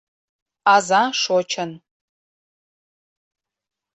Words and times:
Аза 0.73 1.01
шочын. 1.21 1.71